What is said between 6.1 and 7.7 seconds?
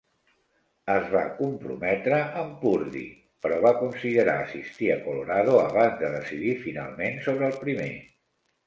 decidir finalment sobre el